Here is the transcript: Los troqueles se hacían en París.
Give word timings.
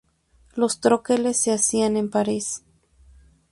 Los 0.55 0.79
troqueles 0.79 1.37
se 1.37 1.51
hacían 1.53 1.95
en 1.95 2.09
París. 2.09 2.63